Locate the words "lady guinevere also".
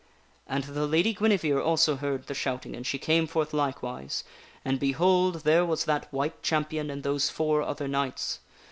0.87-1.95